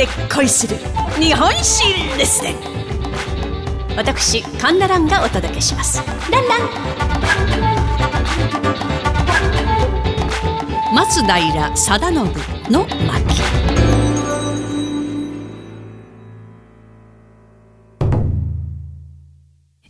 [0.00, 0.76] で恋する
[1.20, 1.84] 日本史
[2.16, 2.54] レッスン
[3.98, 6.02] 私カンナランがお届けします
[6.32, 6.60] ランラン
[10.94, 12.14] 松平定信
[12.72, 13.42] の巻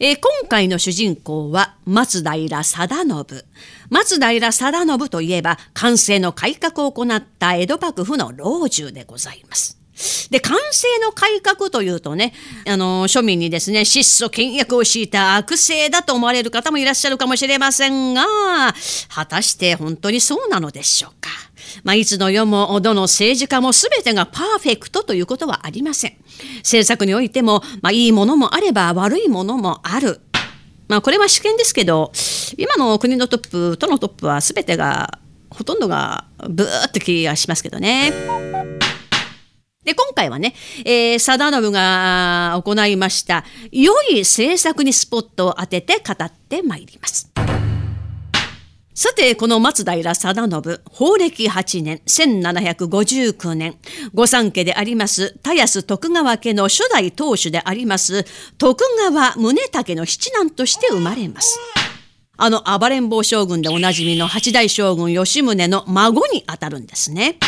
[0.03, 3.45] えー、今回の主人公は松平定信。
[3.91, 9.80] 松平定信といえば、完成の改革を行った江戸幕府の老中でございます。
[10.31, 12.33] で、完成の改革というとね、
[12.67, 18.25] あの、庶民にですね、質素倹約を敷いた悪性だと思われる方もいらっしゃるかもしれませんが、
[19.09, 21.31] 果たして本当にそうなのでしょうか。
[21.85, 26.17] まあ、いつの世もどの政治家も全てがパーフェクトということはありません。
[26.59, 30.21] 政策においても、まあ、いいものもあれば悪いものもある。
[30.89, 32.11] まあ、これは試験ですけど、
[32.57, 35.19] 今の国のトップ、都のトップは全てが、
[35.51, 38.13] ほとんどがブーって気がしますけどね。
[39.85, 47.31] で、今回はね、えー、貞信が行いました、良い政策にスポットを当てて語ってまいります。
[48.93, 53.79] さて、この松平定信、法暦8年、1759年、
[54.13, 58.27] 御三家であります、田安徳川家の初代当主であります、
[58.59, 61.59] 徳川宗武の七男として生まれます。
[62.37, 67.39] あの暴れん坊将軍でおなじみの八代将軍吉宗の孫にあたるんですね。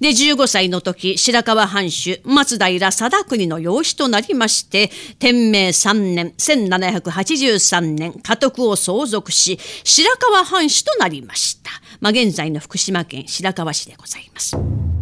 [0.00, 11.70] で、15歳の時、白河藩主、松平貞国の養子となりまして、天明3年、1783年、家督を相続し、白河藩主となりました。
[12.00, 14.97] まあ、現在の福島県白河市でございます。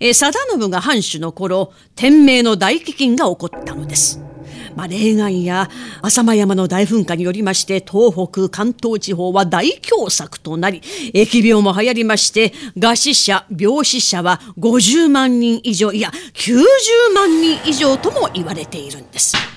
[0.00, 4.20] え貞信が藩主の頃、天明の大飢饉が起こったのです。
[4.74, 5.70] まあ、霊岸や
[6.02, 10.82] 浅間山の大噴火によりまして東北関東地方は大凶作となり
[11.14, 19.55] 疫病も流行りまして餓死者病死者は50万人以上いや90万人以上とも言われているんです。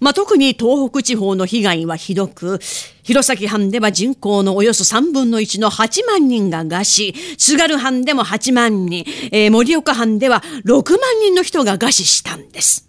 [0.00, 2.60] まあ、特に東北地方の被害はひどく、
[3.02, 12.84] 弘前藩では人口のおよそ3分の1の8万人が餓死、津軽藩でも8万人、えー、盛岡藩では6万人の人が餓死したんです。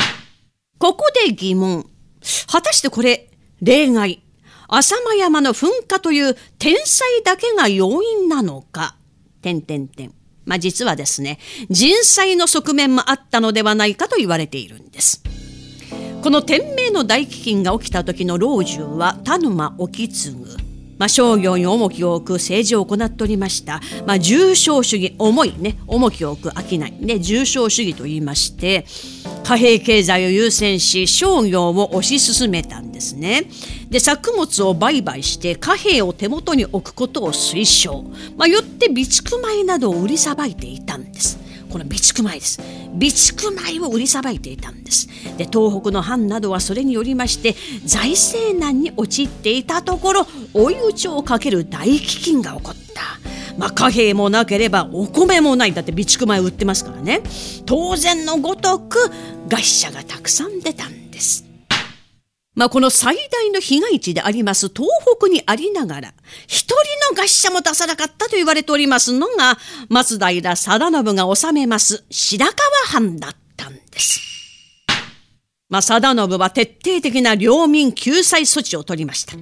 [0.78, 1.86] ここで疑問。
[2.52, 3.30] 果たしてこれ、
[3.62, 4.22] 例外。
[4.68, 8.96] 浅間山の噴火という天才だけが要因なのか？
[9.42, 10.12] 点点点。
[10.46, 11.40] まあ、実はですね、
[11.70, 15.24] 人災の側面もあったのではないかと言われているんです。
[16.26, 20.36] この天明の大飢饉が起きた時の老中は田沼意次。
[20.98, 28.88] まあ、商業に重きを置く政治を行っておりました、まあ、重商主義重いね重きを置く商いね重商主義と言いまして
[29.44, 33.44] 貨幣経済を優先し商業を推し進めたんですね。
[33.92, 38.04] で作物を売買して貨幣を手元に置くことを推奨、
[38.36, 41.45] まあ、よって備蓄米などを売りさばいていたんです。
[41.76, 42.56] この備蓄米です。
[42.94, 45.10] 備蓄米を売りさばいていたんです。
[45.36, 47.54] で東北の藩などはそれによりまして
[47.84, 53.02] 財政難に陥っていたところ追い打ちをかける大飢饉が起こった。
[53.58, 57.22] まあ、貨幣もなければお米もないだって備蓄米売ってますからね
[57.66, 58.98] 当然のごとく
[59.50, 61.45] 餓死者がたくさん出たんです。
[62.56, 64.88] まあ、この最大の被害地であります東
[65.20, 66.14] 北にありながら、
[66.48, 66.76] 一人
[67.14, 69.58] の餓死者も出さなかったと言われておりますのが、
[69.90, 72.56] 松平定信が治めます白河
[72.88, 74.22] 藩だったんです。
[75.68, 79.34] まあ、定信は徹底的な領民救済措置を取りました。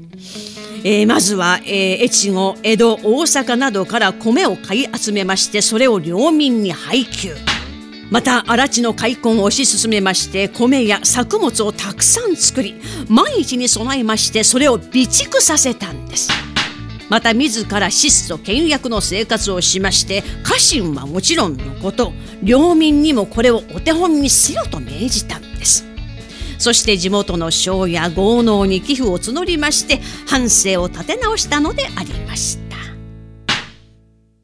[0.83, 7.35] えー、まずは、えー、越後、江戸、大阪などから米を買い集めまして、それを領民に配給。
[8.13, 12.75] また荒地の開墾を推し進めまして米や作物をたくさん作り
[13.09, 16.29] 万一に備えましてそれを備蓄させたんです。
[17.09, 22.13] また自ら質素倹約の生活をしまして家臣はもちろんのこと
[22.43, 25.83] 領民にもこれをお手本にせよと命じたんです。
[26.59, 32.77] そして地元の商や豪農に寄付を募りまして藩政を立て直したのでありました。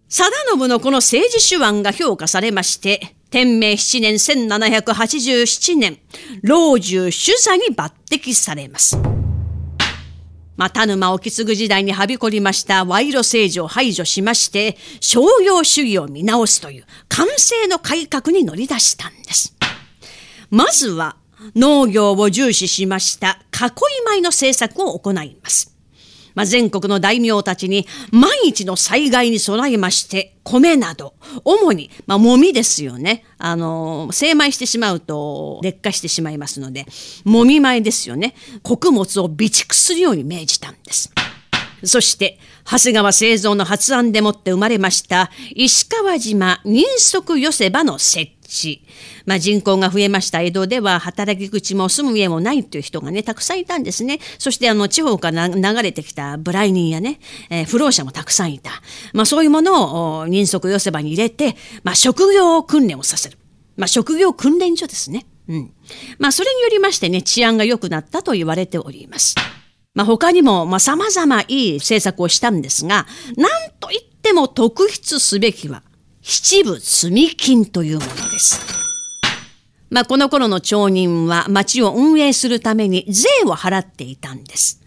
[0.08, 6.00] 貞信のこの政治手腕が評価されまして天明7年1787年、
[6.42, 8.98] 老中主査に抜擢されます。
[10.58, 19.56] また沼を継ぐ時代にはびこりました賄賂政治を排除しまして、商業主義を見直すという完成の改革に乗り出したんです。
[20.50, 21.16] まずは
[21.56, 23.72] 農業を重視しました囲い
[24.06, 25.79] 米の政策を行います。
[26.40, 31.14] まあ、全国の大名たちに万一の災害に備えまして米など
[31.44, 36.86] 主に、まあ、もみですよねあの精米してしまうと劣化してしまいますので
[37.26, 41.12] もみ米ですよね穀物を備蓄するように命じたんです。
[41.84, 48.84] そして長谷川製造の発案でもって生まれました石川島人足寄せ場の設置。
[49.26, 57.20] まあ、人口が増えました江戸では働き口も住む家もないという人がねたくさんいたんですねそしてあの地方から流れてきたブライニーやね、
[57.52, 58.72] えー、不老者もたくさんいた、
[59.14, 63.38] まあ、そういうものを人足寄せ場に入れて、まあ、職業訓練をさせる、
[63.78, 65.28] まあ、職業訓練所ですね。
[65.48, 65.74] うん
[66.20, 69.36] まあ、それによりましてね治安が良くなったと言われております。
[69.96, 73.08] まあ、他にも、まあ、様々いい政策をしたんですが、
[73.38, 75.84] なんといっても特筆すべきは、
[76.22, 78.60] 七部積金というものです。
[79.90, 84.82] まあ、この頃の町人は町を運営するために税を払っていたんです。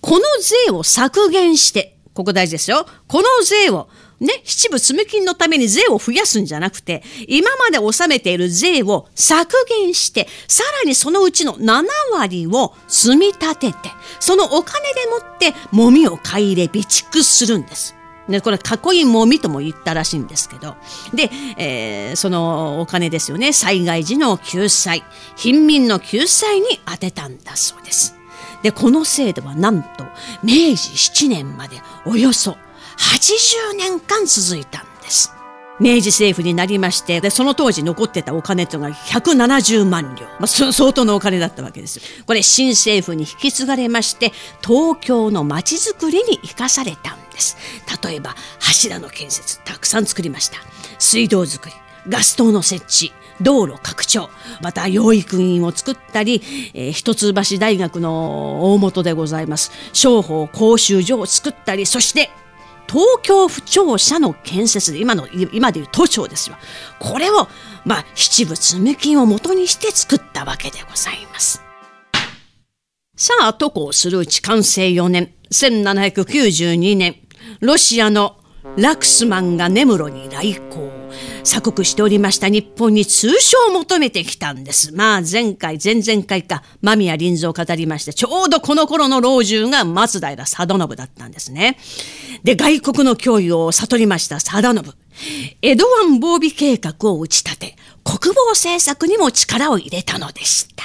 [0.00, 0.24] この
[0.66, 2.84] 税を削減して、ここ大事ですよ。
[3.06, 3.88] この税を
[4.18, 17.94] ね、七部積金のために税を増やすんじゃなくて、今まで納めている税を削減して、さらにそのうちの7割を積み立てて、そのお金でもってもみを買い入れ備蓄するんです。
[18.26, 20.76] ね、これ囲いもみとも言ったらしいんですけど
[21.14, 25.02] で、えー、そのお金ですよね災害時の救済
[25.34, 28.17] 貧民の救済に充てたんだそうです。
[28.62, 30.04] でこの制度はなんと
[30.42, 32.56] 明治7年までおよそ
[32.98, 35.32] 80年間続いたんです。
[35.80, 40.26] 明治政府になりまして、で、その当時残ってたお金というのが170万両。
[40.40, 42.00] まあ、相当のお金だったわけです。
[42.26, 47.56] これ、新政府に引き継がれまして、東京の街づくりに生かされたんです。
[48.02, 50.58] 例えば、柱の建設、たくさん作りました。
[50.98, 51.74] 水道作り、
[52.08, 54.30] ガス灯の設置、道路拡張、
[54.62, 56.42] また養育院を作ったり、
[56.74, 59.72] えー、一橋大学の大元でございます。
[59.92, 62.30] 商法講習所を作ったり、そして
[62.88, 66.56] 東京府庁舎の建設で今の今でいう都庁ですよ。
[66.98, 67.46] これを
[67.84, 71.62] まあ七部積み金を元にして作ったわけでございます。
[73.14, 77.16] さあ渡航するうち完成4年1792年。
[77.60, 78.36] ロシアの
[78.76, 80.97] ラクスマンが根室に来航。
[81.44, 84.92] 鎖国しておりました日本に通称を求めてきたんです。
[84.94, 91.78] まあ前回、前々回か、間宮林蔵を語りまして、ちょうどこの頃の老中が松平定信だったんですね。
[92.44, 94.94] で、外国の脅威を悟りました定信。
[95.62, 100.84] 江戸湾防備計画を打ち立て、国防政策にも力を入れたのでした。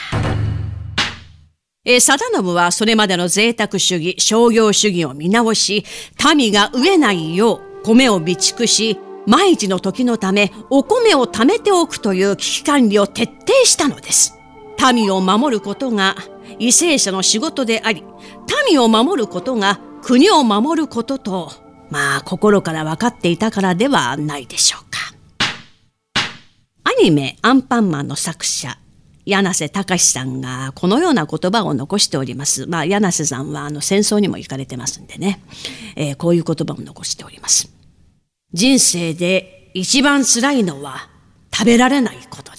[1.85, 5.83] え定信はそれまでの贅沢主義、商業主義を見直し、
[6.35, 14.37] 民が飢えないよう米を備蓄し、万一の時のためお米を貯めておくという危機管理を徹底したのです。
[14.93, 16.15] 民を守ることが
[16.59, 18.03] 為政者の仕事であり、
[18.67, 21.51] 民を守ることが国を守ることと、
[21.89, 25.13] まあ心から分かっていたからではないでしょうか。
[26.83, 28.77] アニメアンパンマンの作者、
[29.25, 32.67] 柳瀬隆さんがこのような言葉を残しております。
[32.67, 35.41] まあ柳瀬さんはあの戦争にも行かれてますんでね、
[35.95, 37.82] えー、こういう言葉を残しております。
[38.53, 41.09] 人生で一番辛いのは
[41.51, 42.57] 食べられないことだ。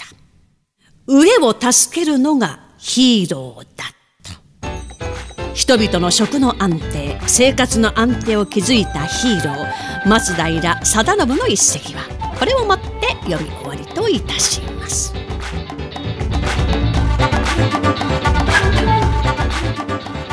[1.06, 3.84] 飢えを助けるのがヒーローだ。
[4.24, 5.54] と。
[5.54, 12.02] 人々の食の安定、生活の安定を築いたヒーロー、松平定信の一席は、
[12.40, 15.14] これをもって読み終わりといたします。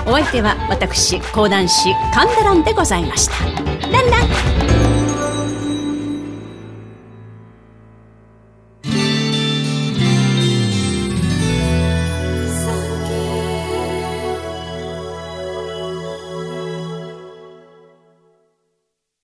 [0.08, 3.46] お相手は私講談師神田蘭でございました。
[3.92, 4.91] ランラン